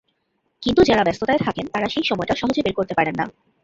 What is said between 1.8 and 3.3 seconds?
সেই সময়টা সহজে বের করতে পারেন না।